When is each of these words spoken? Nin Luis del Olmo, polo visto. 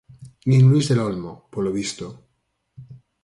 Nin 0.49 0.63
Luis 0.69 0.87
del 0.87 1.01
Olmo, 1.09 1.33
polo 1.53 1.71
visto. 1.79 2.05